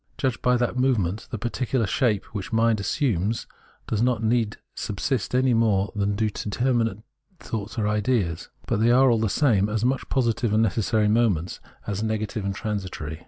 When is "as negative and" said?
11.85-12.55